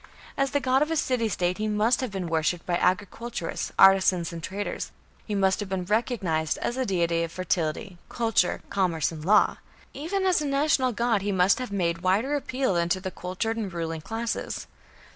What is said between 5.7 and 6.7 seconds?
recognized